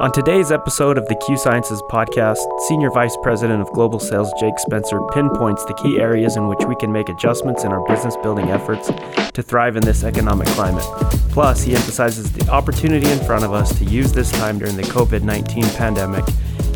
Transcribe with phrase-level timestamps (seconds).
[0.00, 4.56] On today's episode of the Q Sciences podcast, Senior Vice President of Global Sales Jake
[4.60, 8.48] Spencer pinpoints the key areas in which we can make adjustments in our business building
[8.48, 8.92] efforts
[9.32, 10.84] to thrive in this economic climate.
[11.32, 14.84] Plus, he emphasizes the opportunity in front of us to use this time during the
[14.84, 16.24] COVID 19 pandemic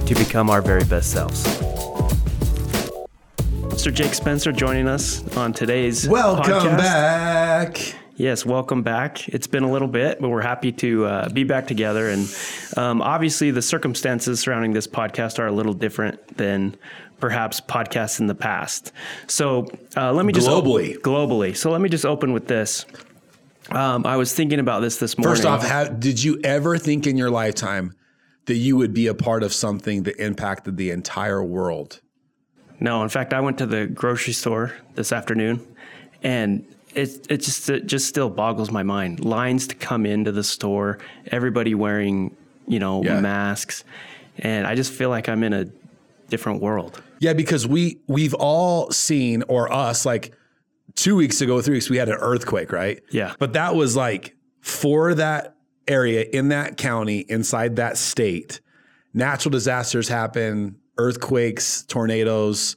[0.05, 1.45] to become our very best selves.
[3.69, 3.95] Mr.
[3.95, 6.77] Jake Spencer joining us on today's Welcome podcast.
[6.77, 7.95] back.
[8.17, 9.29] Yes, welcome back.
[9.29, 12.11] It's been a little bit, but we're happy to uh, be back together.
[12.11, 12.29] And
[12.77, 16.77] um, obviously, the circumstances surrounding this podcast are a little different than
[17.21, 18.93] perhaps podcasts in the past.
[19.29, 20.99] So uh, let me just Globally.
[20.99, 21.57] globally.
[21.57, 22.85] So let me just open with this.
[23.71, 25.35] Um, I was thinking about this this morning.
[25.35, 27.95] First off, how, did you ever think in your lifetime
[28.47, 32.01] that you would be a part of something that impacted the entire world?
[32.81, 35.65] No, in fact, I went to the grocery store this afternoon,
[36.25, 39.25] and it it just it just still boggles my mind.
[39.25, 43.21] Lines to come into the store, everybody wearing you know Yeah.
[43.21, 43.85] masks,
[44.39, 45.67] and I just feel like I'm in a
[46.29, 47.03] different world.
[47.21, 50.33] Yeah, because we we've all seen, or us, like
[50.95, 53.01] two weeks ago, three weeks, we had an earthquake, right?
[53.11, 53.35] Yeah.
[53.39, 55.57] But that was like for that
[55.89, 58.61] area in that county, inside that state,
[59.15, 62.77] natural disasters happen, earthquakes, tornadoes,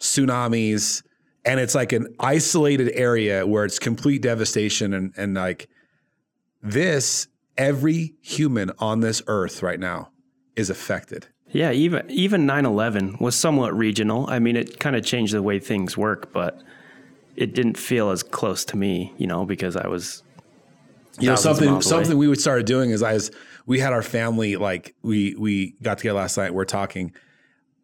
[0.00, 1.02] tsunamis,
[1.44, 5.68] and it's like an isolated area where it's complete devastation and and like
[6.62, 7.26] this,
[7.56, 10.10] every human on this earth right now
[10.54, 11.26] is affected.
[11.48, 14.28] Yeah, even even 9/11 was somewhat regional.
[14.30, 16.62] I mean, it kind of changed the way things work, but
[17.36, 20.22] it didn't feel as close to me, you know, because I was
[21.20, 23.30] you know something something we would started doing is I was
[23.66, 27.12] we had our family like we we got together last night we're talking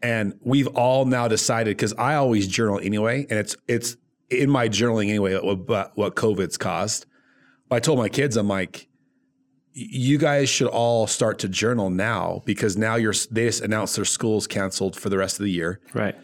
[0.02, 3.96] and we've all now decided because I always journal anyway and it's it's
[4.30, 7.06] in my journaling anyway what what COVID's caused.
[7.68, 8.88] But I told my kids I'm like
[9.72, 14.04] you guys should all start to journal now because now you're they just announced their
[14.04, 16.16] schools canceled for the rest of the year right.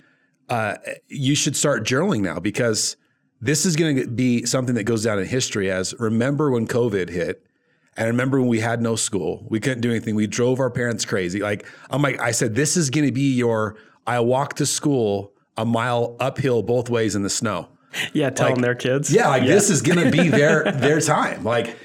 [0.48, 0.74] Uh,
[1.08, 2.96] you should start journaling now because
[3.40, 7.08] this is going to be something that goes down in history as remember when COVID
[7.08, 7.46] hit
[7.96, 10.14] and I remember when we had no school, we couldn't do anything.
[10.14, 11.40] We drove our parents crazy.
[11.40, 13.76] Like I'm like I said, this is going to be your.
[14.06, 17.68] I walked to school a mile uphill both ways in the snow.
[18.12, 19.12] Yeah, tell Like, them their kids.
[19.12, 21.44] Yeah, like this is going to be their their time.
[21.44, 21.76] Like,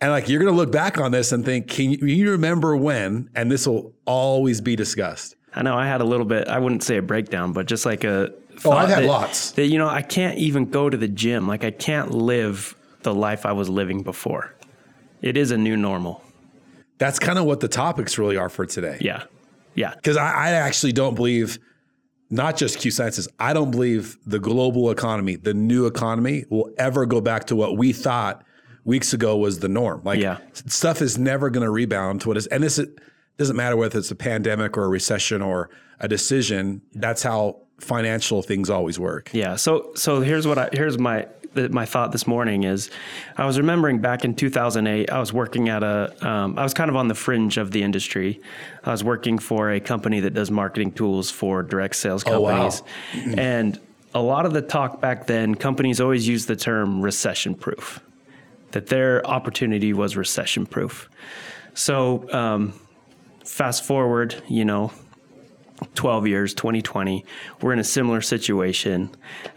[0.00, 2.76] and like you're going to look back on this and think, can you, you remember
[2.76, 3.28] when?
[3.34, 5.34] And this will always be discussed.
[5.52, 8.04] I know I had a little bit, I wouldn't say a breakdown, but just like
[8.04, 8.32] a.
[8.64, 9.50] Oh, I've had that- lots.
[9.52, 11.48] That, you know, I can't even go to the gym.
[11.48, 14.54] Like, I can't live the life I was living before.
[15.22, 16.22] It is a new normal.
[16.98, 18.98] That's kind of what the topics really are for today.
[19.00, 19.24] Yeah.
[19.74, 19.94] Yeah.
[19.94, 21.58] because I, I actually don't believe
[22.30, 23.28] not just Q Sciences.
[23.38, 27.76] I don't believe the global economy, the new economy, will ever go back to what
[27.76, 28.42] we thought
[28.84, 30.00] weeks ago was the norm.
[30.04, 30.38] Like Yeah.
[30.54, 32.98] stuff is never going to rebound to what is, and this it
[33.36, 35.68] doesn't matter whether it's a pandemic or a recession or
[36.00, 36.80] a decision.
[36.94, 39.30] That's how financial things always work.
[39.34, 39.56] Yeah.
[39.56, 41.26] So so here's what I here's my
[41.56, 42.90] my thought this morning is
[43.36, 46.90] I was remembering back in 2008 I was working at a um, I was kind
[46.90, 48.40] of on the fringe of the industry.
[48.84, 52.50] I was working for a company that does marketing tools for direct sales Oh, wow.
[52.70, 52.82] companies,
[53.38, 53.80] and
[54.14, 58.00] a lot of the talk back then companies always used the term recession proof,
[58.70, 61.08] that their opportunity was recession proof.
[61.74, 62.72] So um,
[63.44, 64.90] fast forward, you know,
[65.94, 67.24] 12 years, 2020,
[67.60, 69.10] we're in a similar situation.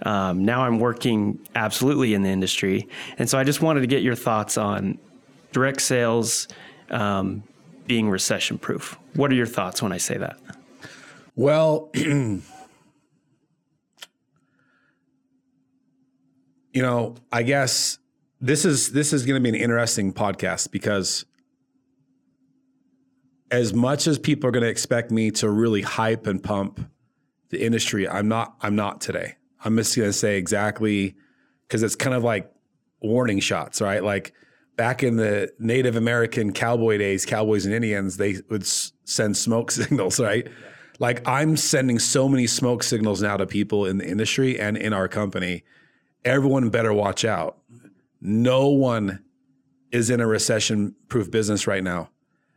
[0.03, 2.88] Um, now I'm working absolutely in the industry.
[3.18, 4.97] And so I just wanted to get your thoughts on
[5.52, 6.47] direct sales
[6.90, 7.44] um,
[7.88, 8.97] being recession proof.
[9.16, 10.40] What are your thoughts when I say that?
[11.35, 12.41] Well, you
[16.74, 17.97] know, I guess
[18.41, 21.25] this is this is going to be an interesting podcast because
[23.52, 26.80] as much as people are going to expect me to really hype and pump
[27.50, 29.36] the industry, I'm not I'm not today.
[29.64, 31.16] I'm just going to say exactly
[31.68, 32.52] cuz it's kind of like
[33.02, 34.04] warning shots, right?
[34.04, 34.34] Like
[34.76, 39.72] back in the Native American cowboy days, cowboys and Indians, they would s- send smoke
[39.80, 40.48] signals, right?
[41.00, 44.94] Like I'm sending so many smoke signals now to people in the industry and in
[44.94, 45.63] our company.
[46.25, 47.57] Everyone better watch out.
[48.22, 49.24] No one
[49.92, 52.10] is in a recession proof business right now.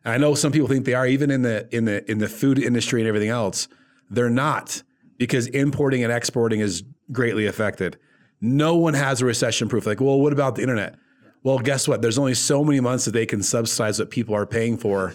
[0.04, 2.58] I know some people think they are even in the in the in the food
[2.58, 3.68] industry and everything else.
[4.10, 4.82] They're not
[5.18, 6.82] because importing and exporting is
[7.12, 7.98] greatly affected.
[8.40, 9.86] No one has a recession proof.
[9.86, 10.96] Like, well, what about the internet?
[11.44, 12.02] Well, guess what?
[12.02, 15.12] There's only so many months that they can subsidize what people are paying for,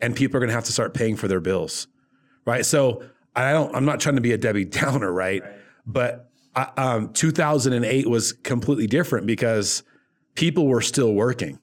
[0.00, 1.88] and people are going to have to start paying for their bills,
[2.44, 2.64] right?
[2.64, 3.02] So
[3.34, 3.74] I don't.
[3.74, 5.42] I'm not trying to be a Debbie Downer, right?
[5.86, 9.82] But uh, um, 2008 was completely different because
[10.34, 11.58] people were still working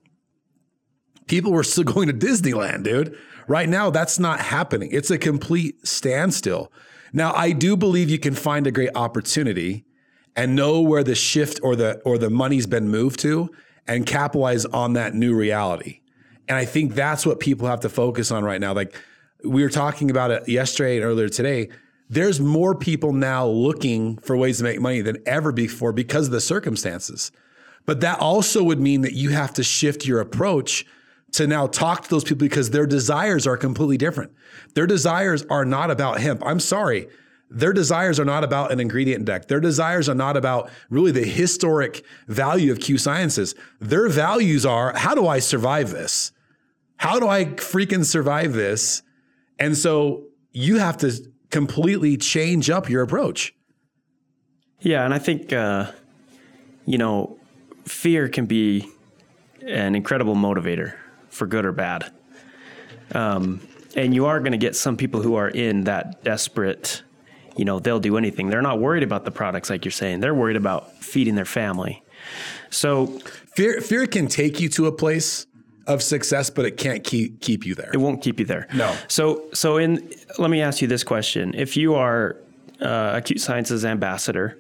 [1.28, 3.18] people were still going to Disneyland, dude.
[3.48, 4.90] Right now, that's not happening.
[4.92, 6.72] It's a complete standstill.
[7.14, 9.86] Now, I do believe you can find a great opportunity
[10.36, 13.50] and know where the shift or the or the money's been moved to
[13.88, 16.02] and capitalize on that new reality.
[16.48, 18.74] And I think that's what people have to focus on right now.
[18.74, 18.96] Like
[19.44, 21.70] we were talking about it yesterday and earlier today.
[22.10, 26.32] There's more people now looking for ways to make money than ever before because of
[26.32, 27.32] the circumstances.
[27.86, 30.86] But that also would mean that you have to shift your approach
[31.34, 34.32] to now talk to those people because their desires are completely different.
[34.74, 36.42] Their desires are not about hemp.
[36.46, 37.08] I'm sorry.
[37.50, 39.48] Their desires are not about an ingredient deck.
[39.48, 43.56] Their desires are not about really the historic value of Q Sciences.
[43.80, 46.32] Their values are how do I survive this?
[46.98, 49.04] How do I freaking survive this?
[49.60, 51.14] And so you have to
[51.52, 53.54] completely change up your approach.
[54.80, 55.06] Yeah.
[55.06, 55.92] And I think, uh,
[56.86, 57.38] you know,
[57.86, 58.90] fear can be
[59.66, 60.96] an incredible motivator
[61.38, 62.12] for good or bad.
[63.14, 63.62] Um,
[63.96, 67.04] and you are going to get some people who are in that desperate,
[67.56, 68.50] you know, they'll do anything.
[68.50, 70.20] They're not worried about the products, like you're saying.
[70.20, 72.04] They're worried about feeding their family.
[72.70, 73.08] So
[73.56, 75.48] fear, fear can take you to a place
[75.88, 77.90] of success, but it can't keep keep you there.
[77.94, 78.68] It won't keep you there.
[78.74, 78.94] No.
[79.08, 82.36] So so in let me ask you this question: If you are
[82.82, 84.60] uh, a Q Sciences ambassador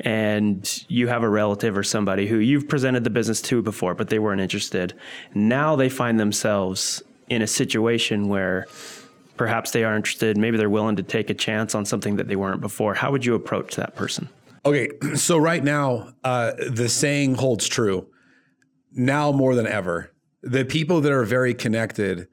[0.00, 4.08] and you have a relative or somebody who you've presented the business to before, but
[4.08, 4.94] they weren't interested.
[5.34, 8.66] Now they find themselves in a situation where
[9.36, 12.36] perhaps they are interested, maybe they're willing to take a chance on something that they
[12.36, 12.94] weren't before.
[12.94, 14.28] How would you approach that person?
[14.64, 18.08] Okay, so right now, uh, the saying holds true.
[18.92, 20.12] Now more than ever,
[20.42, 22.26] the people that are very connected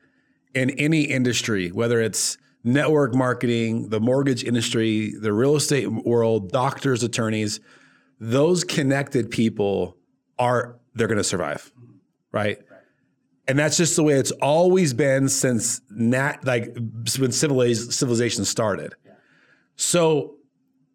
[0.53, 2.37] in any industry, whether it's
[2.67, 7.59] network marketing, the mortgage industry, the real estate world, doctors, attorneys,
[8.19, 9.95] those connected people
[10.37, 11.71] are they're going to survive,
[12.31, 12.59] right?
[13.47, 16.75] And that's just the way it's always been since nat like
[17.17, 18.93] when civilization started.
[19.77, 20.35] So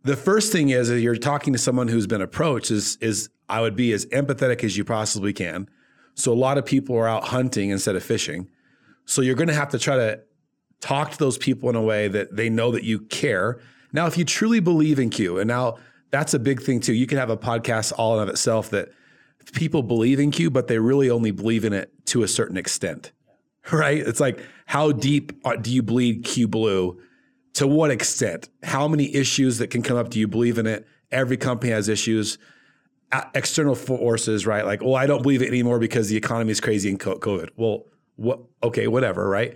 [0.02, 3.60] the first thing is, is you're talking to someone who's been approached is is I
[3.60, 5.68] would be as empathetic as you possibly can.
[6.14, 8.50] So a lot of people are out hunting instead of fishing.
[9.06, 10.20] So you're going to have to try to
[10.82, 13.60] talk to those people in a way that they know that you care.
[13.92, 15.78] Now, if you truly believe in Q, and now
[16.10, 18.90] that's a big thing too, you can have a podcast all in of itself that
[19.54, 23.12] people believe in Q, but they really only believe in it to a certain extent,
[23.72, 23.98] right?
[23.98, 27.00] It's like, how deep uh, do you bleed Q Blue?
[27.54, 28.48] To what extent?
[28.62, 30.86] How many issues that can come up do you believe in it?
[31.10, 32.38] Every company has issues.
[33.34, 34.64] External forces, right?
[34.64, 37.50] Like, well, I don't believe it anymore because the economy is crazy and COVID.
[37.56, 37.84] Well,
[38.16, 38.40] what?
[38.62, 39.54] Okay, whatever, right?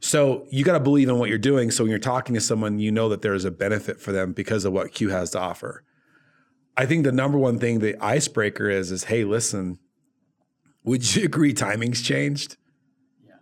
[0.00, 1.70] So you got to believe in what you're doing.
[1.70, 4.32] So when you're talking to someone, you know that there is a benefit for them
[4.32, 5.82] because of what Q has to offer.
[6.76, 9.78] I think the number one thing, the icebreaker is, is hey, listen,
[10.84, 12.56] would you agree timing's changed?
[13.26, 13.34] Yeah.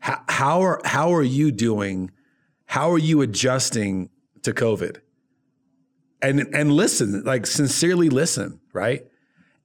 [0.00, 2.10] How, how are how are you doing?
[2.66, 4.10] How are you adjusting
[4.42, 4.98] to COVID?
[6.20, 9.06] And and listen, like sincerely listen, right?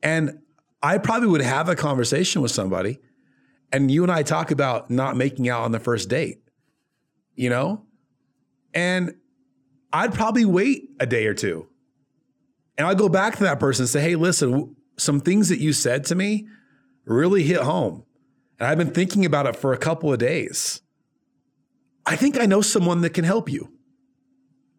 [0.01, 0.39] And
[0.81, 2.99] I probably would have a conversation with somebody
[3.71, 6.41] and you and I talk about not making out on the first date,
[7.35, 7.85] you know?
[8.73, 9.15] And
[9.91, 11.67] I'd probably wait a day or two.
[12.77, 15.73] And I'd go back to that person and say, hey, listen, some things that you
[15.73, 16.47] said to me
[17.05, 18.03] really hit home.
[18.59, 20.81] And I've been thinking about it for a couple of days.
[22.05, 23.71] I think I know someone that can help you.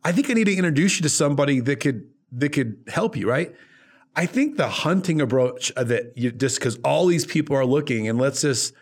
[0.04, 3.28] I think I need to introduce you to somebody that could that could help you,
[3.28, 3.54] right?
[4.18, 8.18] I think the hunting approach that you just because all these people are looking and
[8.18, 8.75] let's just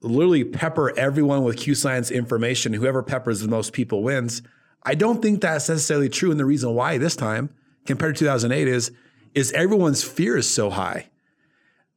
[0.00, 2.72] literally pepper everyone with Q Science information.
[2.72, 4.40] Whoever peppers the most people wins.
[4.84, 6.30] I don't think that's necessarily true.
[6.30, 7.50] And the reason why this time
[7.84, 8.90] compared to 2008 is
[9.34, 11.10] is everyone's fear is so high.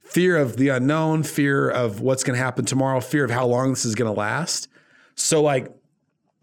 [0.03, 3.69] Fear of the unknown, fear of what's going to happen tomorrow, fear of how long
[3.69, 4.67] this is going to last.
[5.15, 5.73] So like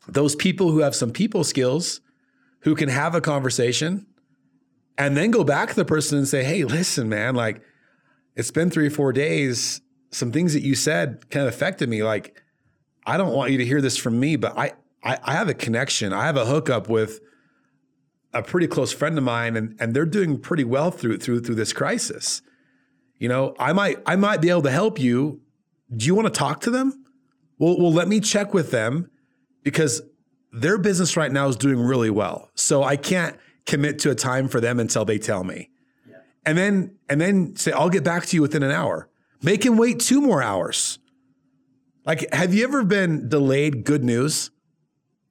[0.06, 2.00] those people who have some people skills
[2.60, 4.06] who can have a conversation
[4.98, 7.62] and then go back to the person and say, hey, listen, man, like
[8.34, 9.80] it's been three or four days.
[10.10, 12.02] Some things that you said kind of affected me.
[12.02, 12.42] Like,
[13.06, 15.54] I don't want you to hear this from me, but I, I, I have a
[15.54, 16.12] connection.
[16.12, 17.20] I have a hookup with
[18.34, 21.54] a pretty close friend of mine, and, and they're doing pretty well through through through
[21.54, 22.42] this crisis.
[23.18, 25.40] You know, I might I might be able to help you.
[25.94, 27.04] Do you want to talk to them?
[27.58, 29.10] Well, well, let me check with them
[29.62, 30.02] because
[30.52, 32.50] their business right now is doing really well.
[32.54, 33.36] So I can't
[33.68, 35.70] commit to a time for them until they tell me.
[36.10, 36.16] Yeah.
[36.44, 39.08] And then and then say I'll get back to you within an hour.
[39.42, 40.98] Make him wait two more hours.
[42.04, 44.50] Like have you ever been delayed good news?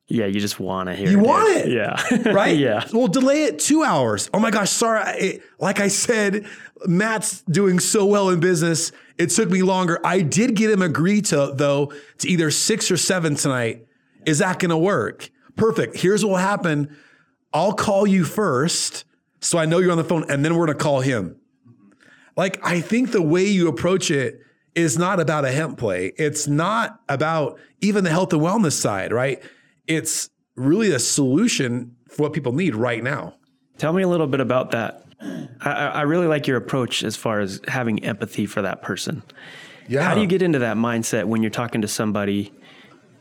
[0.09, 1.09] Yeah, you just want to hear.
[1.09, 1.25] You dude.
[1.25, 1.69] want it.
[1.69, 2.31] Yeah.
[2.31, 2.55] right?
[2.55, 2.87] yeah.
[2.93, 4.29] Well, delay it two hours.
[4.33, 5.01] Oh my gosh, sorry.
[5.01, 6.45] I- like I said,
[6.85, 8.93] Matt's doing so well in business.
[9.17, 9.99] It took me longer.
[10.05, 13.85] I did get him agree to though to either six or seven tonight.
[14.25, 15.29] Is that going to work?
[15.57, 15.97] Perfect.
[15.97, 16.95] Here's what will happen.
[17.53, 19.05] I'll call you first,
[19.39, 21.37] so I know you're on the phone, and then we're going to call him.
[22.35, 24.41] Like I think the way you approach it
[24.75, 26.13] is not about a hemp play.
[26.17, 29.41] It's not about even the health and wellness side, right?
[29.87, 33.35] It's really a solution for what people need right now.
[33.79, 35.03] Tell me a little bit about that.
[35.19, 39.23] I, I I really like your approach as far as having empathy for that person.
[39.87, 40.03] Yeah.
[40.03, 42.53] How do you get into that mindset when you're talking to somebody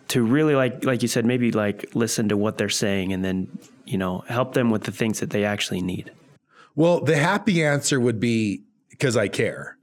[0.08, 3.48] to really like like you said maybe like listen to what they're saying and then
[3.86, 6.12] you know help them with the things that they actually need?
[6.74, 9.78] Well, the happy answer would be because I care.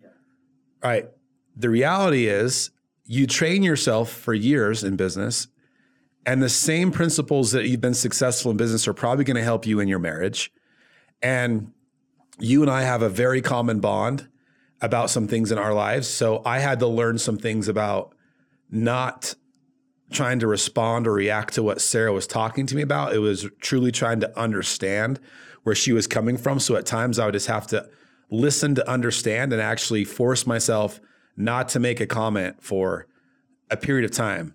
[0.84, 1.08] Right.
[1.56, 2.72] The reality is
[3.06, 5.48] you train yourself for years in business,
[6.26, 9.66] and the same principles that you've been successful in business are probably going to help
[9.66, 10.52] you in your marriage.
[11.22, 11.72] And
[12.40, 14.28] you and I have a very common bond
[14.82, 16.08] about some things in our lives.
[16.08, 18.14] So I had to learn some things about
[18.70, 19.36] not
[20.13, 23.13] trying to respond or react to what Sarah was talking to me about.
[23.13, 25.20] It was truly trying to understand
[25.63, 26.60] where she was coming from.
[26.60, 27.89] So at times I would just have to
[28.29, 31.00] listen to understand and actually force myself
[31.36, 33.08] not to make a comment for
[33.70, 34.53] a period of time.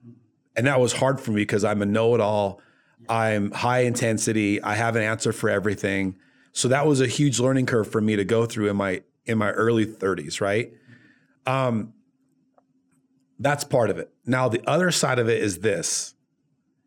[0.57, 2.61] And that was hard for me because I'm a know it all.
[3.09, 4.63] I'm high intensity.
[4.63, 6.17] I have an answer for everything.
[6.53, 9.39] So that was a huge learning curve for me to go through in my in
[9.39, 10.73] my early 30s, right?
[11.47, 11.93] Um,
[13.39, 14.11] that's part of it.
[14.27, 16.15] Now the other side of it is this,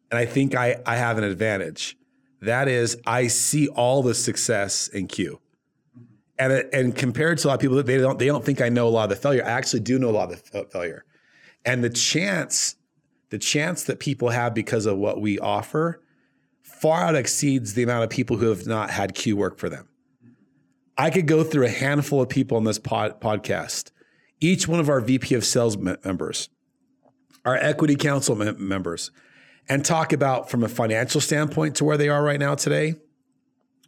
[0.10, 1.98] and I think I I have an advantage.
[2.42, 5.40] That is, I see all the success in Q,
[6.40, 8.70] and and compared to a lot of people, that they don't they don't think I
[8.70, 9.46] know a lot of the failure.
[9.46, 11.06] I actually do know a lot of the failure,
[11.66, 12.76] and the chance
[13.30, 16.02] the chance that people have because of what we offer
[16.62, 19.88] far out exceeds the amount of people who have not had Q work for them.
[20.98, 23.91] I could go through a handful of people in this pod, podcast,
[24.42, 26.50] each one of our VP of sales members,
[27.46, 29.12] our equity council members,
[29.70, 32.96] and talk about from a financial standpoint to where they are right now today,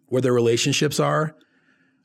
[0.08, 1.36] where their relationships are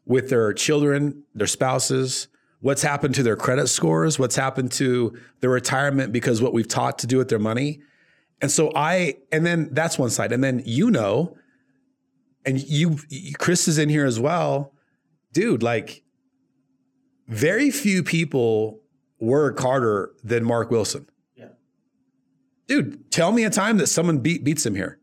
[0.06, 2.28] with their children, their spouses,
[2.60, 6.98] what's happened to their credit scores, what's happened to their retirement because what we've taught
[6.98, 7.80] to do with their money.
[8.40, 10.32] And so I, and then that's one side.
[10.32, 11.36] And then you know,
[12.46, 12.98] and you,
[13.38, 14.72] Chris is in here as well.
[15.32, 16.02] Dude, like
[17.28, 18.80] very few people
[19.20, 21.06] work harder than Mark Wilson.
[21.36, 21.48] Yeah.
[22.66, 24.98] Dude, tell me a time that someone beat, beats him here.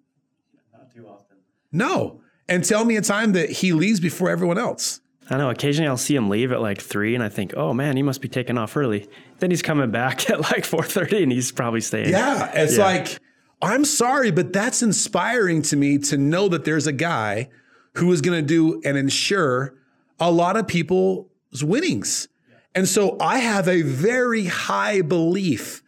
[0.74, 1.38] Not too often.
[1.72, 2.22] No.
[2.48, 5.02] And tell me a time that he leaves before everyone else.
[5.30, 5.50] I know.
[5.50, 8.22] Occasionally, I'll see him leave at like three, and I think, "Oh man, he must
[8.22, 9.08] be taking off early."
[9.40, 12.10] Then he's coming back at like four thirty, and he's probably staying.
[12.10, 12.84] Yeah, it's Yeah.
[12.86, 13.20] like
[13.60, 17.50] I'm sorry, but that's inspiring to me to know that there's a guy
[17.96, 19.74] who is going to do and ensure
[20.20, 21.26] a lot of people's
[21.64, 22.28] winnings.
[22.74, 25.82] And so I have a very high belief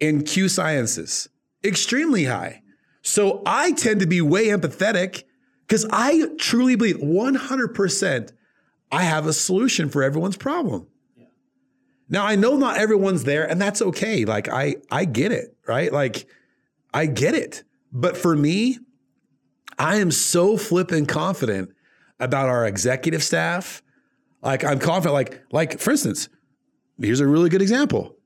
[0.00, 1.28] in Q sciences,
[1.64, 2.62] extremely high.
[3.02, 5.24] So I tend to be way empathetic
[5.66, 8.32] because I truly believe 100%
[8.90, 10.86] I have a solution for everyone's problem.
[12.08, 14.26] Now I know not everyone's there and that's okay.
[14.26, 15.90] Like I I get it, right?
[15.90, 16.26] Like
[16.92, 17.64] I get it.
[17.90, 18.78] But for me,
[19.78, 21.70] I am so flippin' confident
[22.20, 23.82] about our executive staff.
[24.42, 26.28] Like I'm confident like like for instance,
[27.00, 28.16] here's a really good example.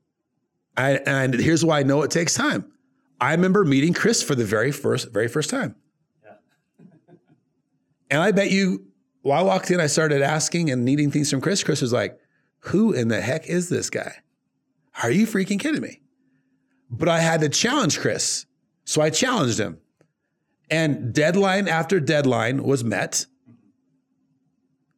[0.75, 2.71] I, and here's why I know it takes time.
[3.19, 5.75] I remember meeting Chris for the very first very first time.
[6.23, 6.33] Yeah.
[8.11, 8.85] And I bet you,
[9.21, 11.63] while I walked in, I started asking and needing things from Chris.
[11.63, 12.19] Chris was like,
[12.59, 14.13] Who in the heck is this guy?
[15.03, 16.01] Are you freaking kidding me?
[16.89, 18.45] But I had to challenge Chris.
[18.85, 19.79] So I challenged him.
[20.69, 23.25] And deadline after deadline was met.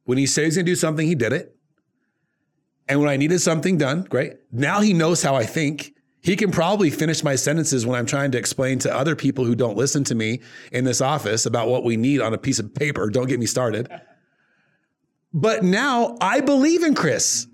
[0.09, 1.55] When he said he's going to do something, he did it.
[2.87, 4.37] And when I needed something done, great.
[4.51, 5.93] Now he knows how I think.
[6.19, 9.53] He can probably finish my sentences when I'm trying to explain to other people who
[9.53, 12.73] don't listen to me in this office about what we need on a piece of
[12.73, 13.07] paper.
[13.11, 13.87] Don't get me started.
[15.31, 17.45] But now I believe in Chris.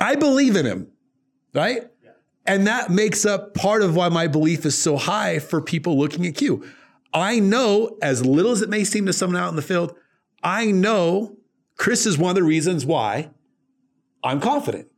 [0.00, 0.90] I believe in him,
[1.52, 1.90] right?
[2.46, 6.26] And that makes up part of why my belief is so high for people looking
[6.26, 6.66] at Q.
[7.12, 9.94] I know, as little as it may seem to someone out in the field,
[10.42, 11.37] I know
[11.78, 13.30] Chris is one of the reasons why
[14.22, 14.88] I'm confident.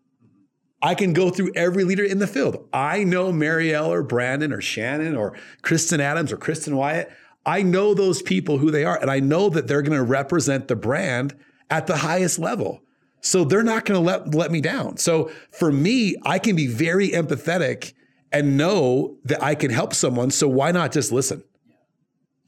[0.82, 2.66] I can go through every leader in the field.
[2.72, 7.10] I know Marielle or Brandon or Shannon or Kristen Adams or Kristen Wyatt.
[7.44, 10.68] I know those people who they are, and I know that they're going to represent
[10.68, 11.36] the brand
[11.68, 12.80] at the highest level.
[13.20, 14.96] So they're not going to let, let me down.
[14.96, 17.92] So for me, I can be very empathetic
[18.32, 20.30] and know that I can help someone.
[20.30, 21.44] So why not just listen?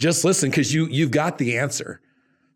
[0.02, 2.00] just listen because you you've got the answer.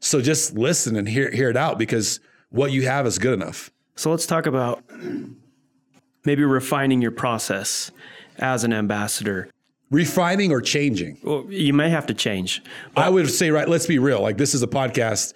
[0.06, 2.20] So just listen and hear hear it out because
[2.50, 3.70] what you have is good enough.
[3.96, 4.84] So let's talk about
[6.24, 7.90] maybe refining your process
[8.38, 9.50] as an ambassador.
[9.90, 11.18] Refining or changing.
[11.24, 12.62] Well, you may have to change.
[12.96, 14.20] I would say, right, let's be real.
[14.20, 15.34] Like this is a podcast,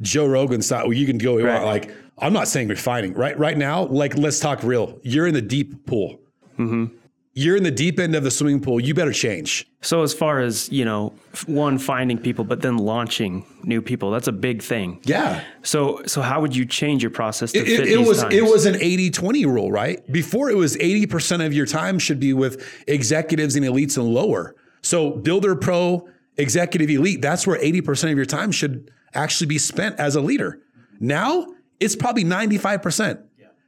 [0.00, 1.62] Joe Rogan style, where you can go Right.
[1.64, 3.14] like, I'm not saying refining.
[3.14, 4.98] Right right now, like let's talk real.
[5.02, 6.20] You're in the deep pool.
[6.58, 6.96] Mm-hmm.
[7.40, 8.80] You're in the deep end of the swimming pool.
[8.80, 9.66] You better change.
[9.80, 11.14] So as far as, you know,
[11.46, 15.00] one finding people but then launching new people, that's a big thing.
[15.04, 15.42] Yeah.
[15.62, 18.20] So so how would you change your process to It, fit it, it these was
[18.20, 18.34] times?
[18.34, 20.06] it was an 80-20 rule, right?
[20.12, 24.54] Before it was 80% of your time should be with executives and elites and lower.
[24.82, 26.06] So builder pro,
[26.36, 30.60] executive elite, that's where 80% of your time should actually be spent as a leader.
[31.00, 31.46] Now
[31.80, 33.24] it's probably 95%.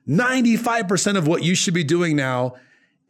[0.07, 2.55] 95% of what you should be doing now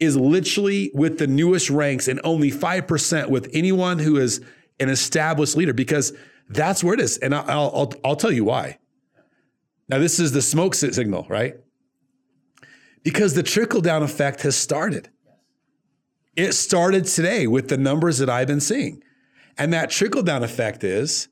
[0.02, 4.40] is literally with the newest ranks and only 5% with anyone who is
[4.80, 6.12] an established leader because
[6.48, 7.18] that's where it is.
[7.18, 8.78] And I'll, I'll, I'll tell you why.
[9.88, 11.54] Now, this is the smoke signal, right?
[13.04, 15.08] Because the trickle down effect has started.
[16.34, 19.04] It started today with the numbers that I've been seeing.
[19.56, 21.28] And that trickle down effect is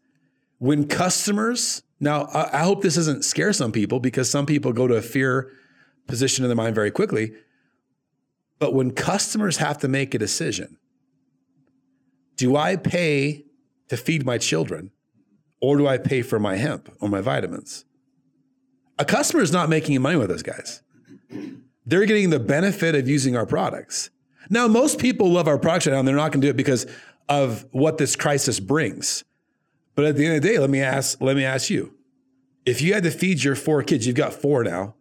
[0.58, 4.86] when customers, now I, I hope this doesn't scare some people because some people go
[4.86, 5.50] to a fear
[6.06, 7.32] position in their mind very quickly.
[8.60, 10.76] But when customers have to make a decision,
[12.36, 13.44] do I pay
[13.88, 14.92] to feed my children
[15.60, 17.84] or do I pay for my hemp or my vitamins?
[18.98, 20.82] A customer is not making money with us guys.
[21.86, 24.10] They're getting the benefit of using our products.
[24.50, 26.56] Now, most people love our products right now, and they're not going to do it
[26.56, 26.86] because
[27.28, 29.24] of what this crisis brings.
[29.94, 31.94] But at the end of the day, let me ask, let me ask you:
[32.66, 34.94] if you had to feed your four kids, you've got four now,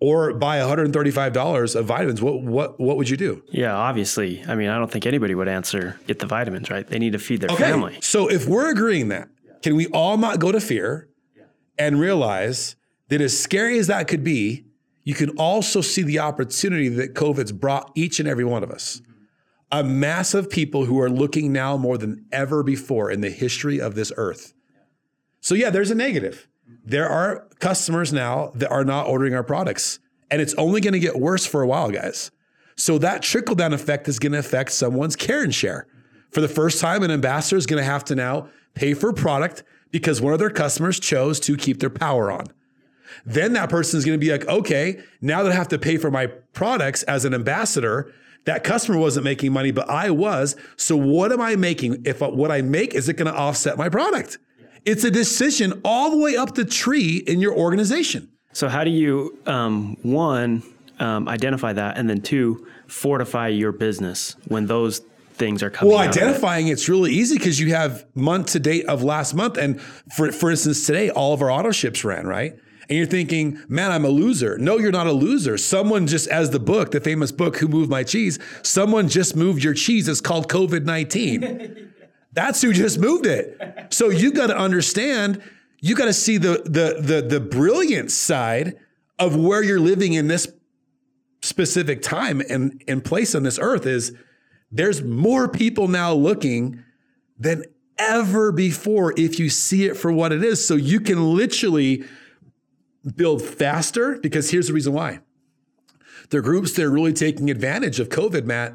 [0.00, 3.42] or buy $135 of vitamins, what what what would you do?
[3.50, 4.44] Yeah, obviously.
[4.46, 6.86] I mean, I don't think anybody would answer get the vitamins, right?
[6.86, 7.98] They need to feed their family.
[8.00, 9.28] So if we're agreeing that,
[9.62, 11.08] can we all not go to fear
[11.78, 12.76] and realize
[13.08, 14.66] that as scary as that could be,
[15.04, 19.00] you can also see the opportunity that COVID's brought each and every one of us.
[19.70, 23.80] A mass of people who are looking now more than ever before in the history
[23.80, 24.52] of this earth.
[25.40, 26.48] So yeah, there's a negative.
[26.84, 29.98] There are customers now that are not ordering our products,
[30.30, 32.30] and it's only going to get worse for a while, guys.
[32.76, 35.86] So that trickle down effect is going to affect someone's care and share.
[36.30, 39.14] For the first time, an ambassador is going to have to now pay for a
[39.14, 42.46] product because one of their customers chose to keep their power on.
[43.24, 45.96] Then that person is going to be like, okay, now that I have to pay
[45.96, 48.12] for my products as an ambassador,
[48.44, 50.56] that customer wasn't making money, but I was.
[50.76, 52.02] So what am I making?
[52.04, 54.38] If what I make is it going to offset my product?
[54.86, 58.30] It's a decision all the way up the tree in your organization.
[58.52, 60.62] So how do you um, one
[61.00, 65.00] um, identify that, and then two fortify your business when those
[65.34, 65.92] things are coming?
[65.92, 66.16] Well, of it?
[66.16, 69.80] identifying it's really easy because you have month to date of last month, and
[70.16, 72.52] for for instance, today all of our auto ships ran right,
[72.88, 74.56] and you're thinking, man, I'm a loser.
[74.56, 75.58] No, you're not a loser.
[75.58, 79.64] Someone just, as the book, the famous book, Who Moved My Cheese, someone just moved
[79.64, 80.06] your cheese.
[80.06, 81.92] It's called COVID nineteen.
[82.36, 83.88] That's who just moved it.
[83.88, 85.42] So you got to understand.
[85.80, 88.76] You got to see the the the the brilliant side
[89.18, 90.46] of where you're living in this
[91.40, 94.14] specific time and, and place on this earth is
[94.70, 96.84] there's more people now looking
[97.38, 97.64] than
[97.98, 100.66] ever before if you see it for what it is.
[100.66, 102.04] So you can literally
[103.14, 105.20] build faster because here's the reason why.
[106.28, 108.74] The groups that are really taking advantage of COVID, Matt,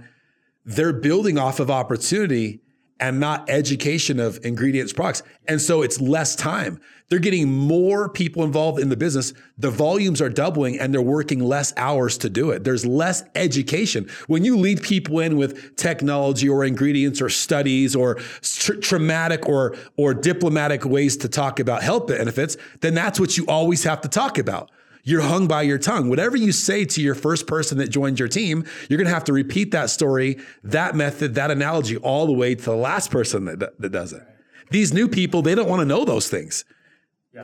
[0.65, 2.61] they're building off of opportunity
[3.01, 5.23] and not education of ingredients products.
[5.47, 6.79] And so it's less time.
[7.09, 9.33] They're getting more people involved in the business.
[9.57, 12.63] The volumes are doubling and they're working less hours to do it.
[12.63, 14.09] There's less education.
[14.27, 19.75] When you lead people in with technology or ingredients or studies or tr- traumatic or,
[19.97, 24.07] or diplomatic ways to talk about health benefits, then that's what you always have to
[24.07, 24.71] talk about.
[25.03, 26.09] You're hung by your tongue.
[26.09, 29.23] Whatever you say to your first person that joins your team, you're going to have
[29.25, 33.45] to repeat that story, that method, that analogy all the way to the last person
[33.45, 34.21] that, that does it.
[34.69, 36.63] These new people, they don't want to know those things.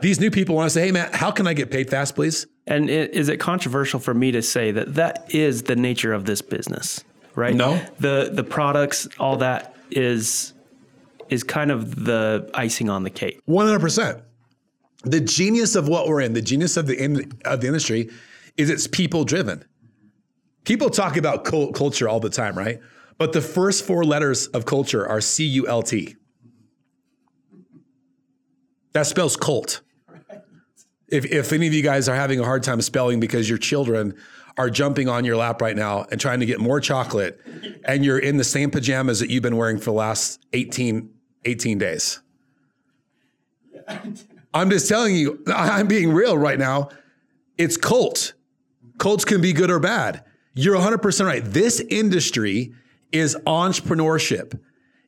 [0.00, 2.46] These new people want to say, hey, man, how can I get paid fast, please?
[2.66, 6.26] And it, is it controversial for me to say that that is the nature of
[6.26, 7.02] this business,
[7.34, 7.54] right?
[7.54, 7.80] No.
[7.98, 10.52] The the products, all that is
[11.30, 13.40] is kind of the icing on the cake.
[13.48, 14.22] 100%.
[15.04, 18.10] The genius of what we're in, the genius of the in, of the industry
[18.56, 19.64] is it's people driven.
[20.64, 22.80] People talk about cult, culture all the time, right?
[23.16, 26.16] But the first four letters of culture are C U L T.
[28.92, 29.80] That spells cult.
[31.08, 34.14] If, if any of you guys are having a hard time spelling because your children
[34.58, 37.40] are jumping on your lap right now and trying to get more chocolate,
[37.84, 41.10] and you're in the same pajamas that you've been wearing for the last 18
[41.44, 42.20] 18 days.
[44.54, 46.88] I'm just telling you, I'm being real right now.
[47.56, 48.34] It's cult.
[48.98, 50.24] Cults can be good or bad.
[50.54, 51.44] You're 100% right.
[51.44, 52.72] This industry
[53.12, 54.58] is entrepreneurship.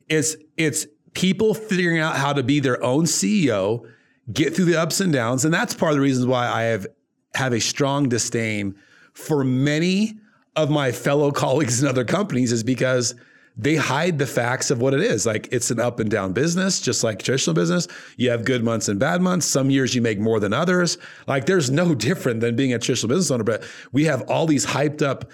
[0.07, 3.85] It's it's people figuring out how to be their own CEO,
[4.31, 6.87] get through the ups and downs, and that's part of the reasons why I have
[7.35, 8.75] have a strong disdain
[9.13, 10.15] for many
[10.55, 13.15] of my fellow colleagues in other companies is because
[13.57, 15.25] they hide the facts of what it is.
[15.25, 17.87] Like it's an up and down business, just like traditional business.
[18.17, 19.45] You have good months and bad months.
[19.45, 20.97] Some years you make more than others.
[21.27, 24.65] Like there's no different than being a traditional business owner, but we have all these
[24.65, 25.29] hyped up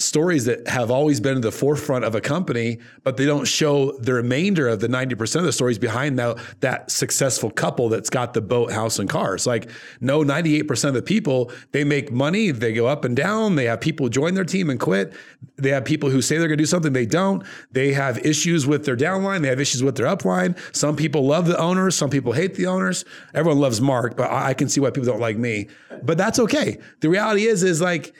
[0.00, 3.92] stories that have always been in the forefront of a company, but they don't show
[3.98, 8.32] the remainder of the 90% of the stories behind that, that successful couple that's got
[8.32, 9.46] the boat, house, and cars.
[9.46, 13.66] Like, no, 98% of the people, they make money, they go up and down, they
[13.66, 15.12] have people join their team and quit.
[15.56, 17.44] They have people who say they're gonna do something, they don't.
[17.70, 20.58] They have issues with their downline, they have issues with their upline.
[20.74, 23.04] Some people love the owners, some people hate the owners.
[23.34, 25.68] Everyone loves Mark, but I can see why people don't like me.
[26.02, 26.78] But that's okay.
[27.00, 28.14] The reality is, is like,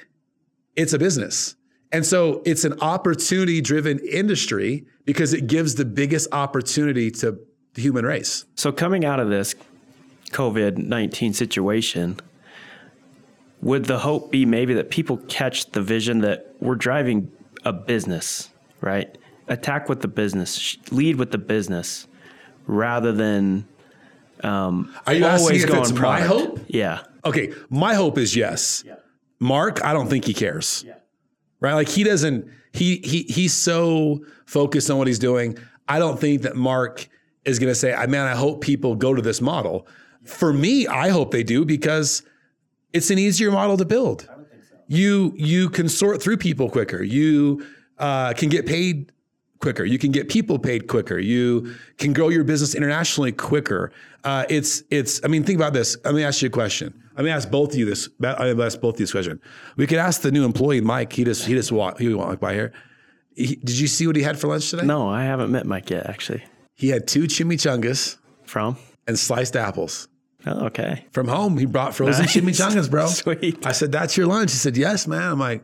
[0.77, 1.57] it's a business
[1.93, 7.39] and so it's an opportunity driven industry because it gives the biggest opportunity to
[7.75, 8.45] the human race.
[8.55, 9.55] So, coming out of this
[10.31, 12.19] COVID 19 situation,
[13.61, 17.31] would the hope be maybe that people catch the vision that we're driving
[17.65, 18.51] a business,
[18.81, 19.17] right?
[19.49, 22.07] Attack with the business, lead with the business,
[22.67, 23.67] rather than
[24.45, 26.01] um, Are you asking if it's product.
[26.03, 26.61] my hope?
[26.69, 27.03] Yeah.
[27.25, 28.85] Okay, my hope is yes.
[28.87, 28.95] Yeah.
[29.41, 30.85] Mark, I don't think he cares.
[30.87, 30.95] Yeah
[31.61, 31.75] right?
[31.75, 32.49] Like he doesn't.
[32.73, 35.59] He he he's so focused on what he's doing.
[35.89, 37.09] I don't think that Mark
[37.45, 39.87] is going to say, "I man, I hope people go to this model."
[40.25, 42.23] For me, I hope they do because
[42.93, 44.23] it's an easier model to build.
[44.23, 44.45] So.
[44.89, 47.03] You you can sort through people quicker.
[47.03, 47.67] You
[47.99, 49.13] uh, can get paid
[49.61, 49.85] quicker.
[49.85, 51.19] You can get people paid quicker.
[51.19, 53.93] You can grow your business internationally quicker.
[54.25, 55.21] Uh, it's it's.
[55.25, 55.97] I mean, think about this.
[56.05, 56.95] Let me ask you a question.
[57.17, 58.09] Let me ask both of you this.
[58.23, 59.41] I ask both of you this question.
[59.77, 61.13] We could ask the new employee, Mike.
[61.13, 62.01] He just he just walked.
[62.01, 62.73] He walked by here.
[63.35, 64.85] He, did you see what he had for lunch today?
[64.85, 66.07] No, I haven't met Mike yet.
[66.07, 66.43] Actually,
[66.75, 70.09] he had two chimichangas from and sliced apples.
[70.47, 71.07] Oh, okay.
[71.13, 72.35] From home, he brought frozen nice.
[72.35, 73.07] chimichangas, bro.
[73.09, 73.67] Sweet.
[73.67, 75.63] I said, "That's your lunch." He said, "Yes, man." I'm like,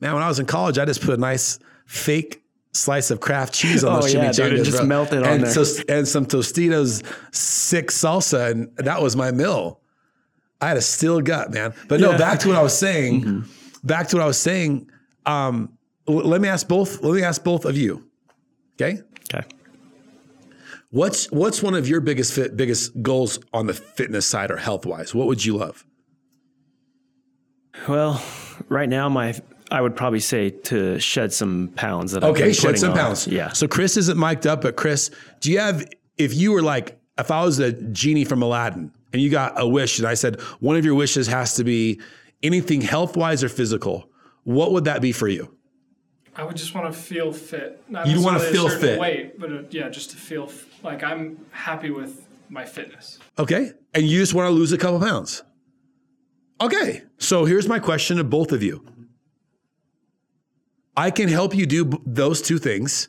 [0.00, 2.41] "Man, when I was in college, I just put a nice fake
[2.72, 4.86] slice of Kraft cheese on oh, those yeah, chimichangas, dude, it just bro.
[4.86, 5.64] melted on and there.
[5.64, 7.02] So, and some Tostitos
[7.34, 9.80] sick salsa, and that was my meal.
[10.60, 11.74] I had a still gut, man.
[11.88, 12.18] But no, yeah.
[12.18, 13.22] back to what I was saying.
[13.22, 13.86] Mm-hmm.
[13.86, 14.88] Back to what I was saying.
[15.26, 17.02] Um, let me ask both.
[17.02, 18.08] Let me ask both of you.
[18.80, 19.00] Okay.
[19.32, 19.46] Okay.
[20.90, 24.86] What's what's one of your biggest fit, biggest goals on the fitness side or health
[24.86, 25.14] wise?
[25.14, 25.84] What would you love?
[27.88, 28.22] Well,
[28.68, 29.34] right now my
[29.72, 32.96] I would probably say to shed some pounds that I've okay, shed some on.
[32.96, 33.26] pounds.
[33.26, 33.52] Yeah.
[33.52, 37.30] So Chris isn't mic'd up, but Chris, do you have if you were like if
[37.30, 40.76] I was a genie from Aladdin and you got a wish, and I said one
[40.76, 42.00] of your wishes has to be
[42.42, 44.10] anything health wise or physical,
[44.44, 45.56] what would that be for you?
[46.36, 47.82] I would just want to feel fit.
[47.88, 51.02] Not you want to feel fit, weight, but uh, yeah, just to feel f- like
[51.02, 53.18] I'm happy with my fitness.
[53.38, 55.42] Okay, and you just want to lose a couple pounds.
[56.60, 58.84] Okay, so here's my question to both of you.
[60.96, 63.08] I can help you do b- those two things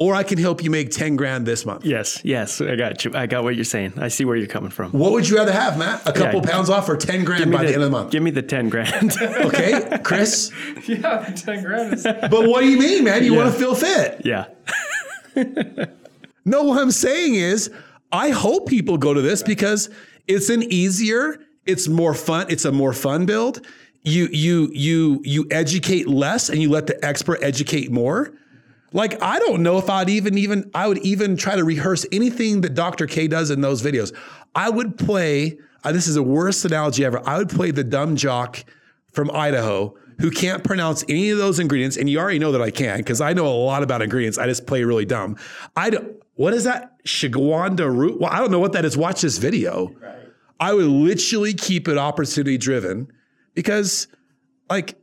[0.00, 1.84] or I can help you make 10 grand this month.
[1.84, 3.12] Yes, yes, I got you.
[3.14, 3.94] I got what you're saying.
[3.96, 4.92] I see where you're coming from.
[4.92, 6.06] What would you rather have, Matt?
[6.06, 8.12] A couple yeah, pounds off or 10 grand by the, the, end of the month?
[8.12, 9.16] Give me the 10 grand.
[9.22, 10.52] okay, Chris?
[10.86, 12.04] Yeah, the 10 grand is.
[12.04, 13.24] But what do you mean, man?
[13.24, 13.42] You yeah.
[13.42, 14.22] want to feel fit?
[14.24, 14.46] Yeah.
[16.44, 17.70] no, what I'm saying is,
[18.12, 19.90] I hope people go to this because
[20.26, 23.66] it's an easier, it's more fun, it's a more fun build.
[24.08, 28.32] You you you you educate less and you let the expert educate more
[28.92, 32.62] like I don't know if I'd even even I would even try to rehearse anything
[32.62, 33.06] that Dr.
[33.06, 34.14] K does in those videos.
[34.54, 35.58] I would play.
[35.84, 37.22] Uh, this is the worst analogy ever.
[37.26, 38.64] I would play the dumb jock
[39.12, 42.70] from Idaho who can't pronounce any of those ingredients, and you already know that I
[42.70, 44.38] can because I know a lot about ingredients.
[44.38, 45.36] I just play really dumb.
[45.76, 45.92] I.
[46.34, 47.02] What is that?
[47.04, 48.20] Shigwanda root?
[48.20, 48.96] Well, I don't know what that is.
[48.96, 49.88] Watch this video.
[50.00, 50.14] Right.
[50.60, 53.12] I would literally keep it opportunity driven
[53.58, 54.06] because,
[54.70, 54.96] like,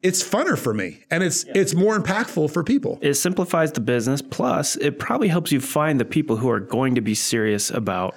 [0.00, 1.54] it's funner for me and it's yeah.
[1.56, 3.00] it's more impactful for people.
[3.02, 6.94] It simplifies the business plus it probably helps you find the people who are going
[6.94, 8.14] to be serious about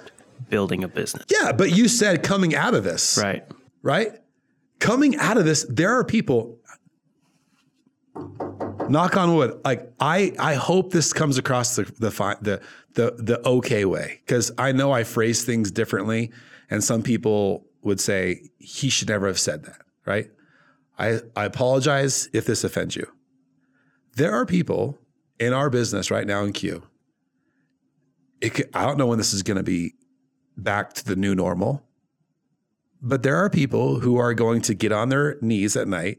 [0.48, 1.24] building a business.
[1.28, 3.18] Yeah, but you said coming out of this.
[3.20, 3.44] Right.
[3.82, 4.12] Right?
[4.78, 6.60] Coming out of this there are people
[8.88, 12.10] knock on wood like I I hope this comes across the the
[12.42, 12.60] the
[12.94, 16.30] the, the okay way cuz I know I phrase things differently
[16.70, 20.30] and some people would say he should never have said that, right?
[20.98, 23.06] I, I apologize if this offends you.
[24.16, 24.98] There are people
[25.38, 26.82] in our business right now in Q
[28.42, 29.94] it could, I don't know when this is going to be
[30.56, 31.82] back to the new normal,
[33.00, 36.18] but there are people who are going to get on their knees at night.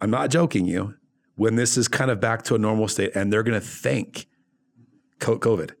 [0.00, 0.94] I'm not joking you.
[1.34, 4.26] When this is kind of back to a normal state, and they're going to thank
[5.18, 5.72] COVID.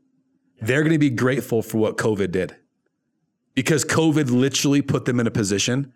[0.60, 2.56] They're going to be grateful for what COVID did
[3.56, 5.92] because COVID literally put them in a position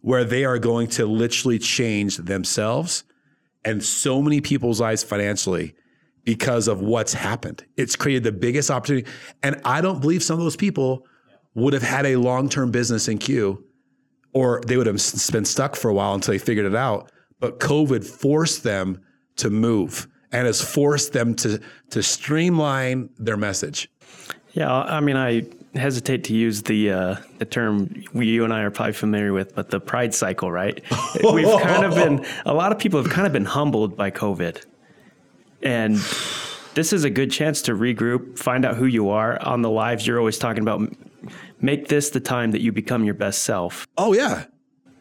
[0.00, 3.04] where they are going to literally change themselves
[3.64, 5.74] and so many people's lives financially
[6.24, 7.64] because of what's happened.
[7.76, 9.06] It's created the biggest opportunity.
[9.42, 11.06] And I don't believe some of those people
[11.54, 13.64] would have had a long term business in Q
[14.32, 14.96] or they would have
[15.30, 17.12] been stuck for a while until they figured it out.
[17.38, 19.00] But COVID forced them
[19.36, 23.90] to move and has forced them to, to streamline their message.
[24.52, 28.62] Yeah, I mean, I hesitate to use the uh, the term we, you and I
[28.62, 30.82] are probably familiar with, but the pride cycle, right?
[31.22, 34.64] We've kind of been a lot of people have kind of been humbled by COVID,
[35.62, 35.96] and
[36.74, 40.06] this is a good chance to regroup, find out who you are on the lives
[40.06, 40.82] you're always talking about.
[41.60, 43.86] Make this the time that you become your best self.
[43.96, 44.44] Oh yeah.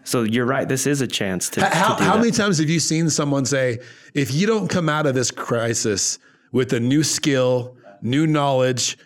[0.05, 0.67] So you're right.
[0.67, 1.65] This is a chance to.
[1.65, 3.79] How, to how many times have you seen someone say,
[4.13, 6.19] "If you don't come out of this crisis
[6.51, 8.97] with a new skill, new knowledge,"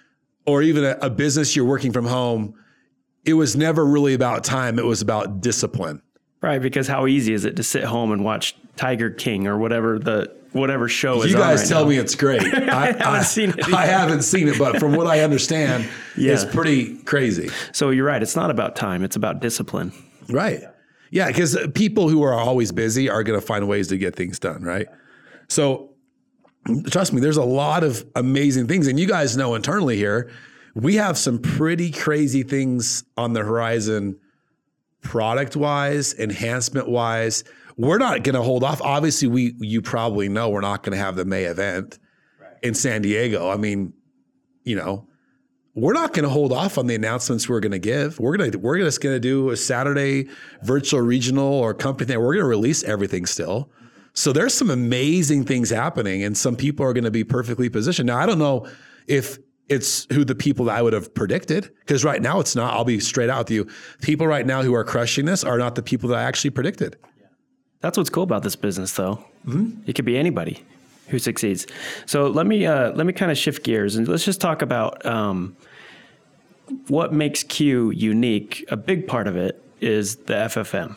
[0.48, 2.56] or even a, a business you're working from home,
[3.26, 4.80] it was never really about time.
[4.80, 6.02] It was about discipline.
[6.42, 10.00] Right, because how easy is it to sit home and watch Tiger King or whatever
[10.00, 11.32] the whatever show is?
[11.32, 11.90] You guys right tell now.
[11.90, 12.42] me it's great.
[12.54, 16.34] I, haven't I, seen it I haven't seen it, but from what I understand, Yeah.
[16.34, 17.50] it's pretty crazy.
[17.74, 18.22] So you're right.
[18.22, 19.04] It's not about time.
[19.04, 19.92] It's about discipline.
[20.30, 20.62] Right.
[21.10, 24.40] Yeah, because people who are always busy are going to find ways to get things
[24.40, 24.64] done.
[24.64, 24.88] Right.
[25.50, 25.90] So
[26.90, 30.30] trust me, there's a lot of amazing things, and you guys know internally here,
[30.76, 34.20] we have some pretty crazy things on the horizon,
[35.02, 37.44] product wise, enhancement wise.
[37.78, 38.82] We're not going to hold off.
[38.82, 42.00] Obviously, we you probably know we're not going to have the May event
[42.62, 43.50] in San Diego.
[43.50, 43.94] I mean,
[44.64, 45.08] you know,
[45.74, 48.20] we're not going to hold off on the announcements we're going to give.
[48.20, 50.28] We're going to we're just going to do a Saturday
[50.64, 52.20] virtual regional or company thing.
[52.20, 53.70] We're going to release everything still.
[54.18, 58.08] So there's some amazing things happening, and some people are going to be perfectly positioned.
[58.08, 58.68] Now I don't know
[59.06, 59.38] if
[59.70, 62.74] it's who the people that I would have predicted because right now it's not.
[62.74, 63.68] I'll be straight out with you.
[64.02, 66.98] People right now who are crushing this are not the people that I actually predicted.
[67.82, 69.24] That's what's cool about this business, though.
[69.46, 69.84] Mm-hmm.
[69.86, 70.66] It could be anybody
[71.10, 71.68] who succeeds.
[72.08, 75.06] So let me uh, let me kind of shift gears and let's just talk about
[75.06, 75.56] um,
[76.88, 78.66] what makes Q unique.
[78.70, 80.96] A big part of it is the FFM.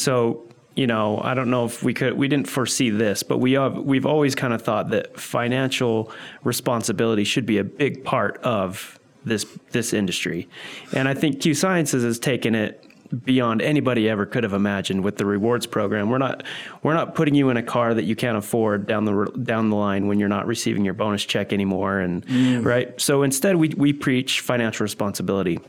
[0.00, 0.43] So
[0.76, 3.76] you know, I don't know if we could we didn't foresee this, but we have
[3.76, 6.10] we've always kind of thought that financial
[6.42, 10.48] responsibility should be a big part of this this industry.
[10.92, 12.84] And I think Q Sciences has taken it
[13.22, 16.10] beyond anybody ever could have imagined with the rewards program.
[16.10, 16.42] We're not
[16.82, 19.76] we're not putting you in a car that you can't afford down the down the
[19.76, 22.24] line when you're not receiving your bonus check anymore and
[22.64, 23.00] right?
[23.00, 25.60] So instead we we preach financial responsibility.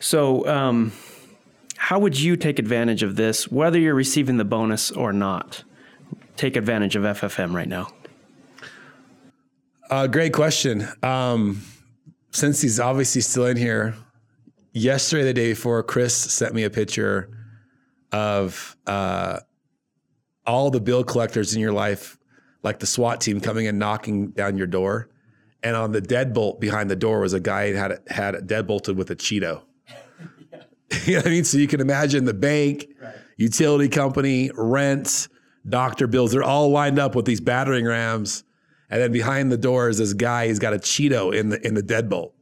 [0.00, 0.92] So um
[1.80, 5.64] how would you take advantage of this, whether you're receiving the bonus or not?
[6.36, 7.88] Take advantage of FFM right now.
[9.88, 10.86] Uh, great question.
[11.02, 11.62] Um,
[12.32, 13.96] since he's obviously still in here,
[14.72, 17.30] yesterday, the day before, Chris sent me a picture
[18.12, 19.40] of uh,
[20.46, 22.18] all the bill collectors in your life,
[22.62, 25.08] like the SWAT team coming and knocking down your door.
[25.62, 29.10] And on the deadbolt behind the door was a guy who had had deadbolted with
[29.10, 29.62] a Cheeto.
[31.06, 31.44] you know what I mean?
[31.44, 32.88] So you can imagine the bank,
[33.36, 35.28] utility company, rent,
[35.68, 38.44] doctor bills, they're all lined up with these battering rams.
[38.88, 41.74] And then behind the door is this guy, he's got a Cheeto in the in
[41.74, 42.32] the deadbolt.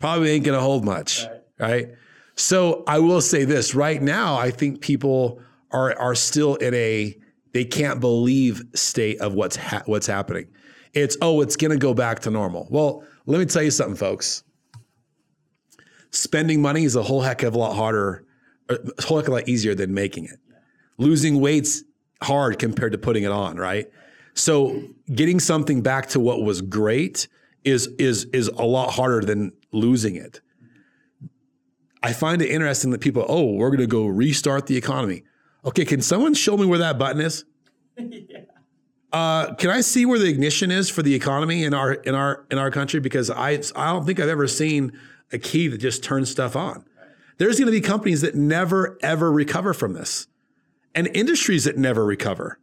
[0.00, 1.26] Probably ain't gonna hold much,
[1.58, 1.88] right?
[2.34, 7.16] So I will say this right now, I think people are are still in a
[7.52, 10.48] they can't believe state of what's ha- what's happening.
[10.92, 12.66] It's oh, it's gonna go back to normal.
[12.70, 14.42] Well, let me tell you something, folks
[16.12, 18.24] spending money is a whole heck of a lot harder,
[18.68, 20.38] a whole heck of a lot easier than making it.
[20.98, 21.82] Losing weight's
[22.22, 23.90] hard compared to putting it on, right?
[24.34, 27.28] So getting something back to what was great
[27.64, 30.40] is is is a lot harder than losing it.
[32.02, 35.22] I find it interesting that people, oh, we're going to go restart the economy.
[35.64, 37.44] Okay, can someone show me where that button is?
[39.12, 42.46] Uh, can I see where the ignition is for the economy in our in our
[42.50, 42.98] in our country?
[42.98, 44.98] Because I I don't think I've ever seen
[45.32, 46.84] a key that just turns stuff on.
[47.38, 50.26] There's going to be companies that never ever recover from this,
[50.94, 52.58] and industries that never recover.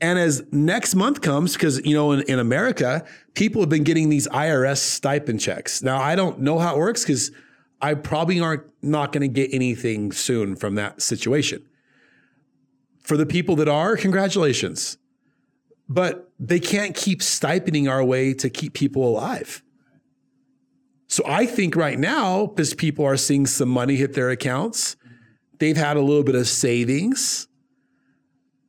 [0.00, 4.08] And as next month comes, because you know in, in America, people have been getting
[4.08, 5.82] these IRS stipend checks.
[5.82, 7.30] Now I don't know how it works because
[7.80, 11.66] I probably aren't not going to get anything soon from that situation.
[13.02, 14.98] For the people that are, congratulations.
[15.88, 19.62] But they can't keep stipending our way to keep people alive.
[21.10, 24.94] So I think right now, because people are seeing some money hit their accounts,
[25.58, 27.48] they've had a little bit of savings.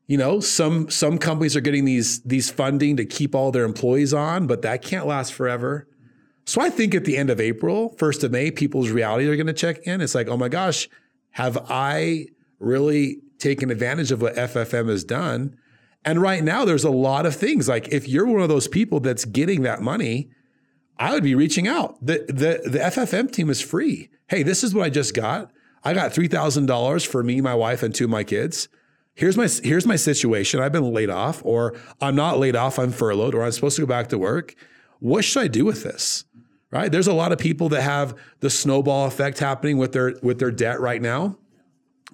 [0.07, 4.11] You know, some some companies are getting these these funding to keep all their employees
[4.11, 5.87] on, but that can't last forever.
[6.47, 9.45] So I think at the end of April, first of May, people's reality are going
[9.45, 10.01] to check in.
[10.01, 10.89] It's like, oh my gosh,
[11.29, 12.25] have I
[12.57, 15.55] really taken advantage of what FFM has done?
[16.03, 17.69] And right now, there's a lot of things.
[17.69, 20.31] Like if you're one of those people that's getting that money,
[21.01, 21.97] I would be reaching out.
[22.05, 24.11] The the the FFM team is free.
[24.27, 25.51] Hey, this is what I just got.
[25.83, 28.69] I got three thousand dollars for me, my wife, and two of my kids.
[29.15, 30.59] Here's my here's my situation.
[30.59, 32.77] I've been laid off, or I'm not laid off.
[32.77, 34.53] I'm furloughed, or I'm supposed to go back to work.
[34.99, 36.25] What should I do with this?
[36.69, 36.91] Right?
[36.91, 40.51] There's a lot of people that have the snowball effect happening with their with their
[40.51, 41.35] debt right now,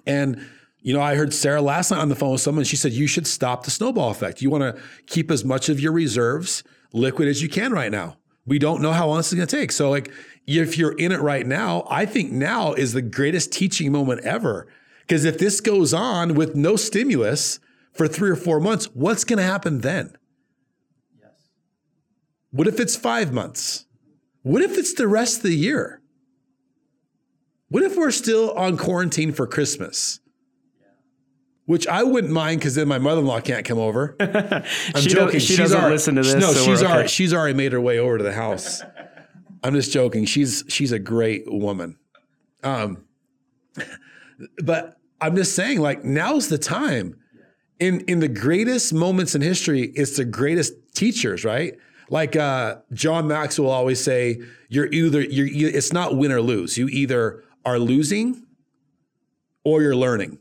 [0.06, 0.48] and
[0.80, 2.64] you know, I heard Sarah last night on the phone with someone.
[2.64, 4.40] She said you should stop the snowball effect.
[4.40, 8.16] You want to keep as much of your reserves liquid as you can right now.
[8.48, 9.70] We don't know how long this is going to take.
[9.72, 10.10] So, like,
[10.46, 14.66] if you're in it right now, I think now is the greatest teaching moment ever.
[15.02, 17.60] Because if this goes on with no stimulus
[17.92, 20.16] for three or four months, what's going to happen then?
[21.20, 21.50] Yes.
[22.50, 23.84] What if it's five months?
[24.42, 26.00] What if it's the rest of the year?
[27.68, 30.20] What if we're still on quarantine for Christmas?
[31.68, 34.16] Which I wouldn't mind because then my mother in law can't come over.
[34.20, 34.64] I'm
[35.02, 35.38] she joking.
[35.38, 36.34] she she's doesn't already, listen to this.
[36.34, 36.90] No, so she's okay.
[36.90, 38.82] already she's already made her way over to the house.
[39.62, 40.24] I'm just joking.
[40.24, 41.98] She's she's a great woman.
[42.64, 43.04] Um,
[44.64, 47.18] but I'm just saying, like now's the time.
[47.78, 51.74] In in the greatest moments in history, it's the greatest teachers, right?
[52.08, 56.78] Like uh, John Maxwell always say, you're either you're it's not win or lose.
[56.78, 58.46] You either are losing
[59.64, 60.38] or you're learning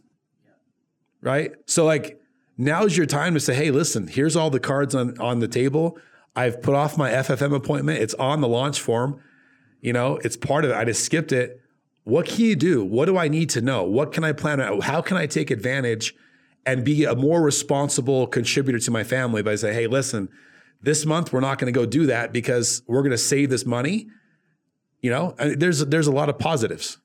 [1.21, 1.51] right?
[1.65, 2.19] So like
[2.57, 5.97] now's your time to say, hey, listen, here's all the cards on on the table.
[6.35, 7.99] I've put off my FFM appointment.
[7.99, 9.19] It's on the launch form.
[9.81, 10.75] You know, it's part of it.
[10.75, 11.61] I just skipped it.
[12.03, 12.85] What can you do?
[12.85, 13.83] What do I need to know?
[13.83, 14.59] What can I plan?
[14.81, 16.15] How can I take advantage
[16.65, 20.29] and be a more responsible contributor to my family by saying, hey, listen,
[20.81, 23.65] this month we're not going to go do that because we're going to save this
[23.65, 24.07] money.
[25.01, 26.97] You know, there's there's a lot of positives.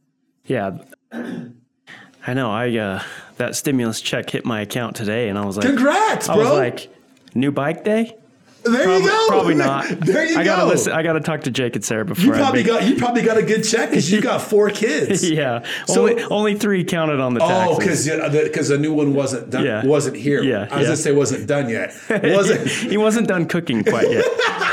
[0.46, 0.78] Yeah.
[1.12, 2.50] I know.
[2.50, 3.02] I uh,
[3.42, 6.50] that stimulus check hit my account today, and I was like, "Congrats, bro!" I was
[6.50, 6.88] like,
[7.34, 8.16] "New bike day."
[8.64, 9.26] There probably, you go.
[9.28, 9.88] Probably not.
[10.00, 10.68] there you I gotta go.
[10.68, 10.92] listen.
[10.92, 12.24] I gotta talk to Jake and Sarah before.
[12.24, 15.28] You probably got you probably got a good check because you got four kids.
[15.28, 18.08] yeah, so, only only three counted on the oh, taxes.
[18.08, 19.64] Oh, because because the new one wasn't done.
[19.64, 19.84] Yeah.
[19.84, 20.42] wasn't here.
[20.44, 20.82] Yeah, I was yeah.
[20.82, 21.92] gonna say wasn't done yet.
[22.08, 24.24] Wasn't he wasn't done cooking quite yet,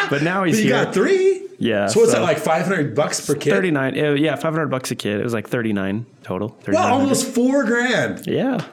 [0.09, 0.85] but now he's but you here.
[0.85, 1.48] got three.
[1.59, 1.87] Yeah.
[1.87, 2.39] So what's so that like?
[2.39, 3.51] Five hundred bucks per kid.
[3.51, 3.95] Thirty nine.
[3.95, 5.19] Yeah, five hundred bucks a kid.
[5.19, 6.57] It was like thirty nine total.
[6.67, 8.25] Well, almost four grand.
[8.25, 8.65] Yeah.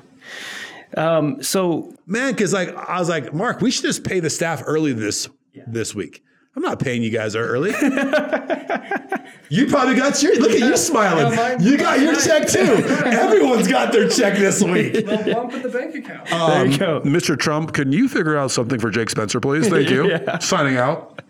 [0.97, 4.63] Um, so man, because like I was like, Mark, we should just pay the staff
[4.65, 5.65] early this yeah.
[5.67, 6.23] this week.
[6.55, 7.71] I'm not paying you guys early.
[9.51, 11.37] you probably got your look at you smiling.
[11.37, 12.61] No, you got your check too.
[13.05, 15.07] Everyone's got their check this week.
[15.07, 16.33] Well, bump in the bank account.
[16.33, 17.01] Um, there you go.
[17.03, 17.39] Mr.
[17.39, 19.69] Trump, can you figure out something for Jake Spencer, please?
[19.69, 20.09] Thank you.
[20.09, 20.39] yeah.
[20.39, 21.21] Signing out.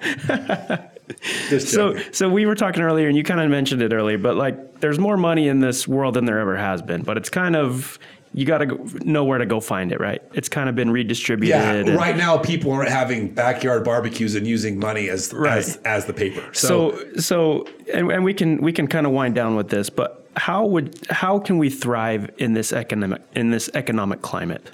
[1.58, 4.80] so so we were talking earlier and you kind of mentioned it earlier but like
[4.80, 7.98] there's more money in this world than there ever has been but it's kind of
[8.36, 10.20] you got to know where to go find it, right?
[10.34, 11.48] It's kind of been redistributed.
[11.48, 15.56] Yeah, and, right now people aren't having backyard barbecues and using money as right.
[15.56, 16.46] as, as the paper.
[16.52, 19.88] So so, so and, and we can we can kind of wind down with this,
[19.88, 24.70] but how would how can we thrive in this economic in this economic climate?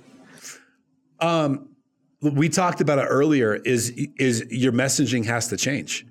[1.20, 1.68] Um,
[2.20, 3.54] we talked about it earlier.
[3.54, 6.04] Is is your messaging has to change.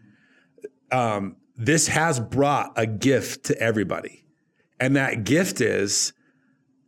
[0.92, 4.26] Um, this has brought a gift to everybody,
[4.80, 6.14] and that gift is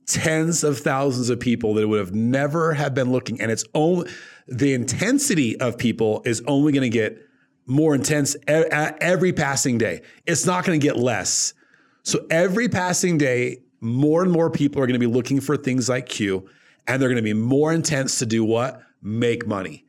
[0.06, 3.40] tens of thousands of people that would have never have been looking.
[3.40, 4.10] And it's only
[4.48, 7.18] the intensity of people is only going to get
[7.66, 10.02] more intense every passing day.
[10.26, 11.54] It's not going to get less.
[12.04, 15.90] So every passing day more and more people are going to be looking for things
[15.90, 16.50] like q
[16.88, 18.82] and they're going to be more intense to do what?
[19.02, 19.86] Make money.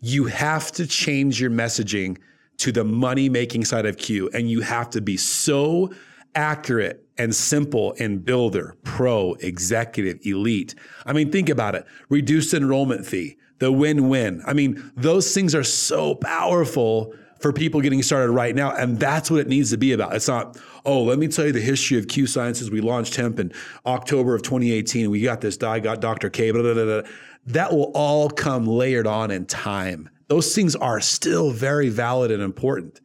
[0.00, 2.18] You have to change your messaging
[2.58, 5.90] to the money making side of q and you have to be so
[6.34, 10.74] accurate and simple in builder, pro, executive, elite.
[11.04, 11.84] I mean, think about it.
[12.08, 14.42] Reduced enrollment fee, the win-win.
[14.46, 18.72] I mean, those things are so powerful for people getting started right now.
[18.74, 20.14] And that's what it needs to be about.
[20.14, 22.70] It's not, oh, let me tell you the history of Q Sciences.
[22.70, 23.52] We launched hemp in
[23.86, 25.10] October of 2018.
[25.10, 26.30] We got this guy, got Dr.
[26.30, 27.02] K, blah, blah, blah.
[27.46, 30.10] That will all come layered on in time.
[30.28, 33.00] Those things are still very valid and important.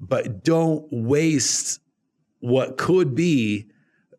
[0.00, 1.80] But don't waste
[2.40, 3.66] what could be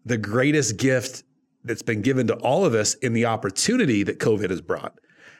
[0.06, 1.24] the greatest gift
[1.64, 4.98] that's been given to all of us in the opportunity that COVID has brought.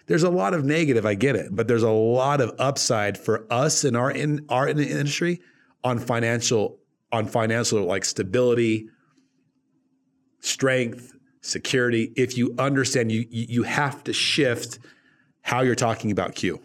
[0.08, 3.46] There's a lot of negative, I get it, but there's a lot of upside for
[3.52, 5.42] us in our in our industry
[5.84, 6.80] on financial
[7.12, 8.90] on financial like stability,
[10.40, 12.12] strength, security.
[12.16, 14.80] If you understand, you you have to shift
[15.42, 16.62] how you're talking about Q.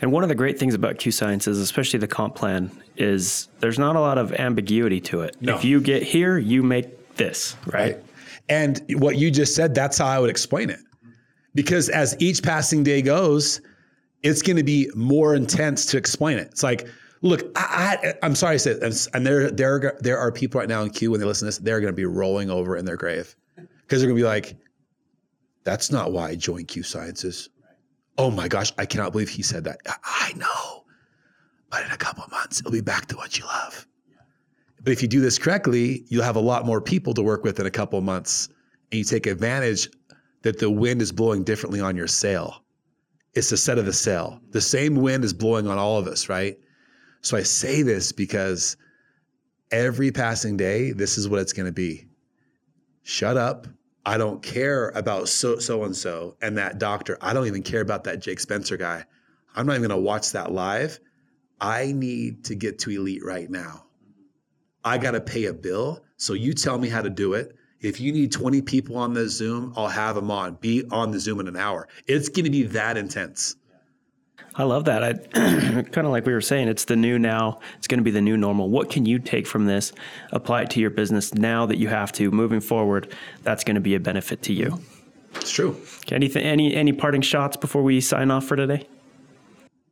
[0.00, 3.48] And one of the great things about Q Science is, especially the comp plan, is
[3.60, 5.36] there's not a lot of ambiguity to it.
[5.40, 5.56] No.
[5.56, 7.94] If you get here, you make this, right?
[7.94, 8.04] Right.
[8.48, 10.80] And what you just said, that's how I would explain it.
[11.54, 13.60] Because as each passing day goes,
[14.22, 16.48] it's going to be more intense to explain it.
[16.48, 16.86] It's like,
[17.22, 20.68] look, I, I, am sorry to say this, and there, there, there are people right
[20.68, 22.84] now in Q when they listen to this, they're going to be rolling over in
[22.84, 24.56] their grave because they're going to be like,
[25.64, 27.48] that's not why I joined Q Sciences.
[28.18, 29.78] Oh my gosh, I cannot believe he said that.
[30.04, 30.84] I know,
[31.70, 33.86] but in a couple of months, it'll be back to what you love.
[34.82, 37.60] But if you do this correctly, you'll have a lot more people to work with
[37.60, 38.48] in a couple of months,
[38.90, 39.88] and you take advantage
[40.42, 42.62] that the wind is blowing differently on your sail.
[43.34, 44.40] It's the set of the sail.
[44.50, 46.56] The same wind is blowing on all of us, right?
[47.20, 48.76] So I say this because
[49.72, 52.06] every passing day, this is what it's going to be.
[53.02, 53.66] Shut up.
[54.06, 57.18] I don't care about so so and so and that doctor.
[57.20, 59.04] I don't even care about that Jake Spencer guy.
[59.56, 61.00] I'm not even going to watch that live.
[61.60, 63.86] I need to get to elite right now.
[64.84, 66.04] I got to pay a bill.
[66.18, 67.56] So you tell me how to do it.
[67.80, 70.54] If you need 20 people on the Zoom, I'll have them on.
[70.54, 71.88] Be on the Zoom in an hour.
[72.06, 73.56] It's going to be that intense.
[74.58, 75.04] I love that.
[75.04, 75.12] I
[75.82, 77.60] kind of like we were saying, it's the new now.
[77.76, 78.70] It's going to be the new normal.
[78.70, 79.92] What can you take from this,
[80.32, 83.12] apply it to your business now that you have to moving forward?
[83.42, 84.80] That's going to be a benefit to you.
[85.34, 85.76] It's true.
[85.98, 88.88] Okay, anything, any any parting shots before we sign off for today?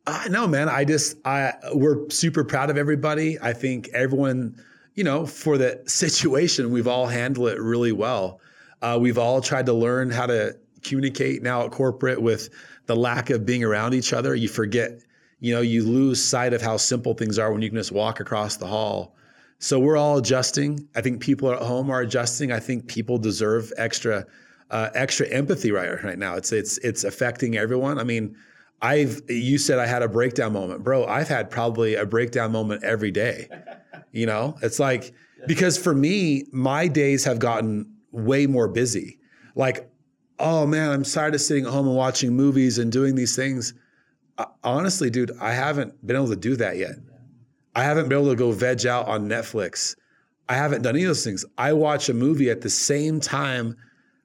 [0.06, 0.70] Uh, no, man.
[0.70, 3.38] I just I we're super proud of everybody.
[3.40, 4.62] I think everyone,
[4.94, 8.40] you know, for the situation, we've all handled it really well.
[8.80, 12.48] Uh, we've all tried to learn how to communicate now at corporate with
[12.86, 14.34] the lack of being around each other.
[14.34, 15.00] You forget,
[15.40, 18.20] you know, you lose sight of how simple things are when you can just walk
[18.20, 19.14] across the hall.
[19.58, 20.88] So we're all adjusting.
[20.94, 22.52] I think people at home are adjusting.
[22.52, 24.26] I think people deserve extra
[24.70, 26.34] uh, extra empathy right right now.
[26.34, 27.98] It's it's it's affecting everyone.
[27.98, 28.36] I mean,
[28.82, 31.06] I've you said I had a breakdown moment, bro.
[31.06, 33.48] I've had probably a breakdown moment every day.
[34.12, 35.12] You know, it's like
[35.48, 39.18] because for me, my days have gotten way more busy.
[39.56, 39.90] Like
[40.38, 43.74] oh man, I'm tired of sitting at home and watching movies and doing these things.
[44.36, 46.96] Uh, honestly, dude, I haven't been able to do that yet.
[47.74, 49.96] I haven't been able to go veg out on Netflix.
[50.48, 51.44] I haven't done any of those things.
[51.56, 53.76] I watch a movie at the same time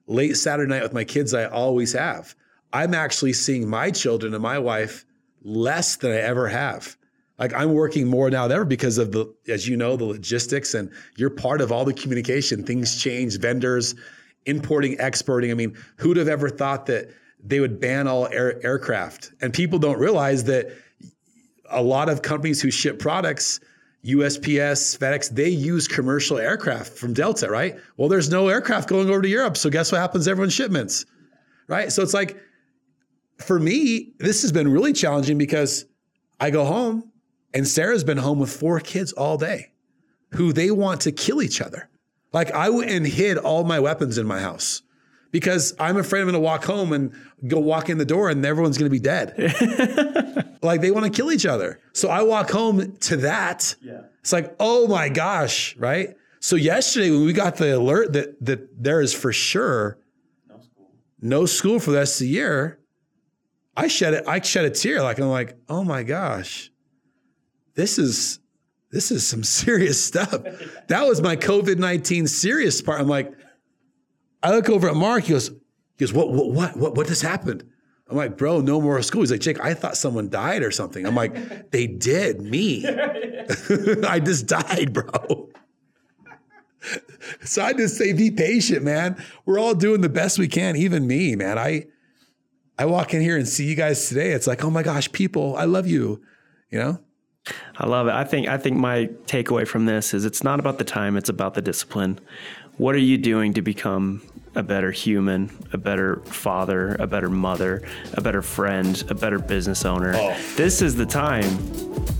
[0.06, 2.34] late Saturday night with my kids I always have.
[2.72, 5.04] I'm actually seeing my children and my wife
[5.42, 6.96] less than I ever have.
[7.38, 10.74] Like I'm working more now than ever because of the, as you know, the logistics
[10.74, 12.64] and you're part of all the communication.
[12.64, 13.94] Things change, vendors,
[14.46, 15.50] importing, exporting.
[15.50, 17.10] I mean, who'd have ever thought that
[17.42, 19.32] they would ban all air, aircraft?
[19.40, 20.72] And people don't realize that
[21.70, 23.60] a lot of companies who ship products,
[24.04, 27.76] USPS, FedEx, they use commercial aircraft from Delta, right?
[27.96, 29.56] Well, there's no aircraft going over to Europe.
[29.56, 31.04] So guess what happens everyone's shipments,
[31.68, 31.92] right?
[31.92, 32.38] So it's like,
[33.38, 35.84] for me, this has been really challenging because
[36.38, 37.10] I go home
[37.52, 39.72] and Sarah's been home with four kids all day
[40.32, 41.89] who they want to kill each other.
[42.32, 44.82] Like I went and hid all my weapons in my house
[45.32, 47.12] because I'm afraid I'm going to walk home and
[47.46, 49.34] go walk in the door and everyone's going to be dead.
[50.62, 51.80] like they want to kill each other.
[51.92, 53.74] So I walk home to that.
[53.82, 54.02] Yeah.
[54.20, 56.16] It's like, oh my gosh, right?
[56.40, 59.98] So yesterday when we got the alert that that there is for sure
[60.48, 60.90] No school.
[61.20, 62.78] no school for the rest of the year,
[63.76, 64.24] I shed it.
[64.26, 65.02] I shed a tear.
[65.02, 66.70] Like I'm like, oh my gosh,
[67.74, 68.38] this is
[68.90, 70.34] this is some serious stuff.
[70.88, 73.00] That was my COVID nineteen serious part.
[73.00, 73.32] I'm like,
[74.42, 75.24] I look over at Mark.
[75.24, 75.56] He goes, he
[75.98, 77.64] goes, what, what, what, what, what just happened?
[78.08, 79.20] I'm like, bro, no more school.
[79.20, 81.06] He's like, Jake, I thought someone died or something.
[81.06, 82.84] I'm like, they did me.
[84.08, 85.48] I just died, bro.
[87.44, 89.22] so I just say, be patient, man.
[89.44, 91.56] We're all doing the best we can, even me, man.
[91.56, 91.86] I
[92.78, 94.32] I walk in here and see you guys today.
[94.32, 96.22] It's like, oh my gosh, people, I love you.
[96.70, 97.00] You know?
[97.76, 98.12] I love it.
[98.12, 101.28] I think I think my takeaway from this is it's not about the time, it's
[101.28, 102.18] about the discipline.
[102.76, 104.22] What are you doing to become
[104.54, 107.82] a better human, a better father, a better mother,
[108.14, 110.14] a better friend, a better business owner?
[110.16, 110.36] Oh.
[110.56, 111.58] This is the time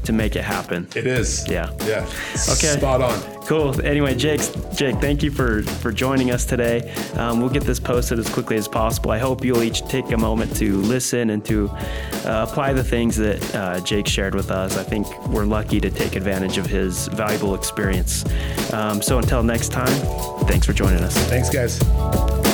[0.05, 0.89] to make it happen.
[0.95, 1.49] It is.
[1.49, 1.70] Yeah.
[1.87, 2.07] Yeah.
[2.35, 2.76] Okay.
[2.78, 3.39] Spot on.
[3.51, 3.84] Cool.
[3.84, 4.40] Anyway, Jake,
[4.76, 6.94] Jake, thank you for for joining us today.
[7.16, 9.11] Um, we'll get this posted as quickly as possible.
[9.11, 13.16] I hope you'll each take a moment to listen and to uh, apply the things
[13.16, 14.76] that uh, Jake shared with us.
[14.76, 18.24] I think we're lucky to take advantage of his valuable experience.
[18.72, 19.96] Um, so until next time,
[20.46, 21.18] thanks for joining us.
[21.26, 22.49] Thanks, guys.